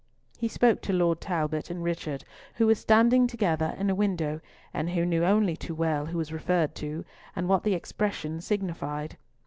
[0.39, 2.23] He spoke to Lord Talbot and Richard,
[2.55, 4.41] who were standing together in a window,
[4.73, 9.15] and who knew only too well who was referred to, and what the expression signified.